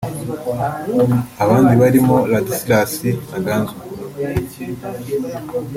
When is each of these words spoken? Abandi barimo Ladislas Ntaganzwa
Abandi 1.43 1.73
barimo 1.81 2.15
Ladislas 2.31 2.93
Ntaganzwa 3.29 3.79